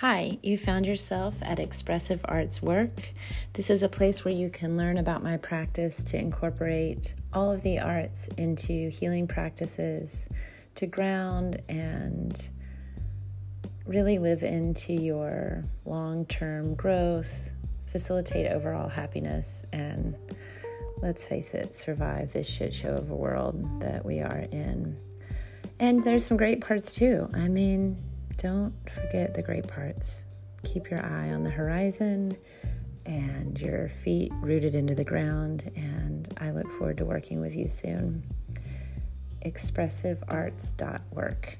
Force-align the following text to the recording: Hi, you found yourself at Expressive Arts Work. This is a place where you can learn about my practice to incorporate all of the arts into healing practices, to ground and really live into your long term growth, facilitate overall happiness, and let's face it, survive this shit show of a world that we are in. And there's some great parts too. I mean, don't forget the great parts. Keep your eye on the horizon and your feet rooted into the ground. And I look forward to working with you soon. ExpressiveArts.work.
Hi, 0.00 0.38
you 0.44 0.58
found 0.58 0.86
yourself 0.86 1.34
at 1.42 1.58
Expressive 1.58 2.20
Arts 2.26 2.62
Work. 2.62 3.12
This 3.54 3.68
is 3.68 3.82
a 3.82 3.88
place 3.88 4.24
where 4.24 4.32
you 4.32 4.48
can 4.48 4.76
learn 4.76 4.96
about 4.96 5.24
my 5.24 5.38
practice 5.38 6.04
to 6.04 6.16
incorporate 6.16 7.14
all 7.32 7.50
of 7.50 7.62
the 7.62 7.80
arts 7.80 8.28
into 8.36 8.90
healing 8.90 9.26
practices, 9.26 10.28
to 10.76 10.86
ground 10.86 11.60
and 11.68 12.48
really 13.86 14.18
live 14.20 14.44
into 14.44 14.92
your 14.92 15.64
long 15.84 16.26
term 16.26 16.76
growth, 16.76 17.50
facilitate 17.84 18.52
overall 18.52 18.88
happiness, 18.88 19.64
and 19.72 20.14
let's 21.02 21.26
face 21.26 21.54
it, 21.54 21.74
survive 21.74 22.32
this 22.32 22.48
shit 22.48 22.72
show 22.72 22.94
of 22.94 23.10
a 23.10 23.16
world 23.16 23.80
that 23.80 24.04
we 24.04 24.20
are 24.20 24.46
in. 24.52 24.96
And 25.80 26.00
there's 26.02 26.24
some 26.24 26.36
great 26.36 26.60
parts 26.60 26.94
too. 26.94 27.28
I 27.34 27.48
mean, 27.48 28.00
don't 28.38 28.72
forget 28.90 29.34
the 29.34 29.42
great 29.42 29.68
parts. 29.68 30.24
Keep 30.64 30.90
your 30.90 31.04
eye 31.04 31.30
on 31.30 31.42
the 31.42 31.50
horizon 31.50 32.34
and 33.04 33.60
your 33.60 33.88
feet 33.88 34.32
rooted 34.40 34.74
into 34.74 34.94
the 34.94 35.04
ground. 35.04 35.70
And 35.76 36.32
I 36.38 36.50
look 36.50 36.70
forward 36.72 36.96
to 36.98 37.04
working 37.04 37.40
with 37.40 37.54
you 37.54 37.68
soon. 37.68 38.22
ExpressiveArts.work. 39.44 41.58